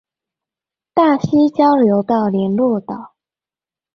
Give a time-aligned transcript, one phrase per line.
[0.95, 3.13] 大溪交流道聯絡道